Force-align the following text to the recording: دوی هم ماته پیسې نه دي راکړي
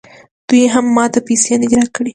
دوی 0.47 0.63
هم 0.73 0.85
ماته 0.95 1.19
پیسې 1.27 1.53
نه 1.61 1.65
دي 1.69 1.75
راکړي 1.81 2.09